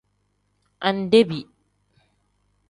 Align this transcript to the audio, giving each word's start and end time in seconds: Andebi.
Andebi. 0.87 1.39